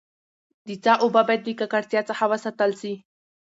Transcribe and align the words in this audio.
د 0.67 0.69
څاه 0.83 0.97
اوبه 1.03 1.21
باید 1.27 1.41
له 1.47 1.53
ککړتیا 1.59 2.01
څخه 2.09 2.23
وساتل 2.31 2.71
سي. 2.81 2.93